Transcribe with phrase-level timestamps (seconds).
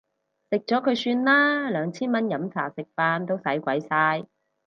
[0.49, 4.25] 食咗佢算啦，兩千蚊飲茶食飯都使鬼晒